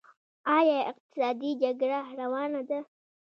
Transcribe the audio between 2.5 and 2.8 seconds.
ده؟